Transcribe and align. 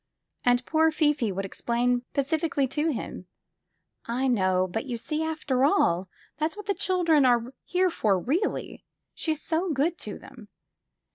And 0.43 0.65
poor 0.65 0.89
Fifi 0.91 1.31
would 1.31 1.45
explain 1.45 2.05
pacifically 2.15 2.67
to 2.69 2.91
him: 2.91 3.27
"I 4.07 4.27
know, 4.27 4.65
but 4.67 4.87
you 4.87 4.97
see, 4.97 5.23
after 5.23 5.63
all, 5.63 6.09
that's 6.39 6.57
what 6.57 6.65
the 6.65 6.73
chil 6.73 7.03
dren 7.03 7.23
are 7.23 7.53
here 7.65 7.91
for 7.91 8.19
really, 8.19 8.71
and 8.71 8.79
she's 9.13 9.43
so 9.43 9.69
good 9.71 9.99
to 9.99 10.17
them!" 10.17 10.47